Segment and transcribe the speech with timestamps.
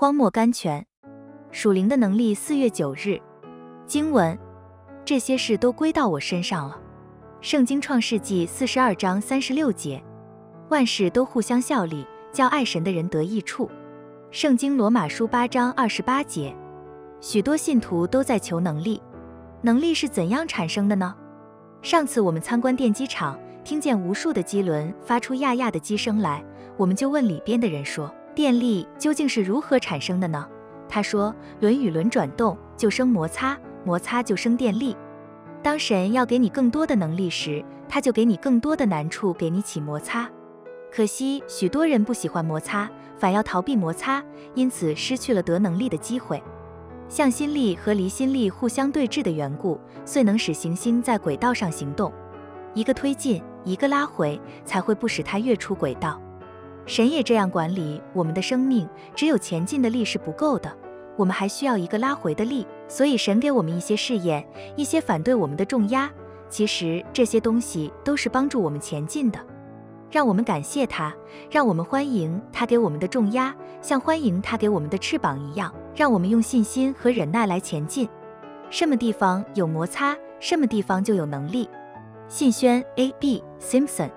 [0.00, 0.86] 荒漠甘泉，
[1.50, 2.32] 属灵的能力。
[2.32, 3.20] 四月九日，
[3.84, 4.38] 经文，
[5.04, 6.80] 这些事都归到我身上了。
[7.40, 10.00] 圣经创世纪四十二章三十六节，
[10.68, 13.68] 万事都互相效力，叫爱神的人得益处。
[14.30, 16.54] 圣经罗马书八章二十八节，
[17.20, 19.02] 许多信徒都在求能力，
[19.62, 21.12] 能力是怎样产生的呢？
[21.82, 26.44] 上次我们参观电机厂，听见无数的机轮发出呀呀的机声来，
[26.76, 28.08] 我们就问里边的人说。
[28.38, 30.46] 电力究竟是如何产生的呢？
[30.88, 34.96] 他说，轮与轮转动就生摩擦，摩擦就生电力。
[35.60, 40.30] 当神要给你更多的能力时，他就给你更多的难处，给你起摩擦。
[40.88, 44.22] 可惜许多人不喜欢摩擦，反要逃避摩擦，
[44.54, 46.40] 因此失去了得能力的机会。
[47.08, 52.12] 向心力和离心力互相对峙的缘故，遂能使行星在轨道上行动。
[52.72, 56.22] 一个推进，一个拉回，才会不使它跃出轨道。
[56.88, 60.74] 神也这样管理我们的生命，只有前进的力是不够的，
[61.18, 62.66] 我们还需要一个拉回的力。
[62.88, 66.10] 所以神给我们一些试验，一些反对我们的重压。
[66.48, 69.38] 其实这些东西都是帮助我们前进的。
[70.10, 71.14] 让我们感谢他，
[71.50, 78.08] 让我们欢迎他给我们的重压，像欢迎他给我们的翅膀一样，让我们用信心和忍耐来前进。
[78.70, 81.68] 什么地方有摩擦，什么地方就有能力。
[82.28, 83.12] 信宣 A.
[83.20, 83.44] B.
[83.60, 84.08] Simpson。